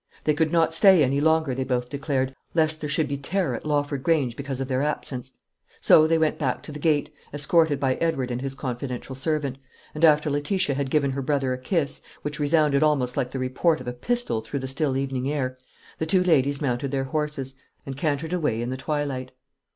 [0.23, 3.67] They could not stay any longer, they both declared, lest there should be terror at
[3.67, 5.31] Lawford Grange because of their absence.
[5.79, 9.59] So they went back to the gate, escorted by Edward and his confidential servant;
[9.93, 13.79] and after Letitia had given her brother a kiss, which resounded almost like the report
[13.79, 15.55] of a pistol through the still evening air,
[15.99, 17.53] the two ladies mounted their horses,
[17.85, 19.29] and cantered away in the twilight.